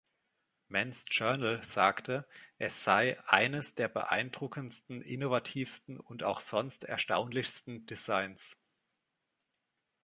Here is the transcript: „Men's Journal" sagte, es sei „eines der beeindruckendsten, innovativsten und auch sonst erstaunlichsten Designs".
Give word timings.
„Men's 0.67 1.05
Journal" 1.11 1.63
sagte, 1.63 2.25
es 2.57 2.83
sei 2.83 3.19
„eines 3.27 3.75
der 3.75 3.87
beeindruckendsten, 3.87 5.03
innovativsten 5.03 5.99
und 5.99 6.23
auch 6.23 6.39
sonst 6.39 6.85
erstaunlichsten 6.85 7.85
Designs". 7.85 8.59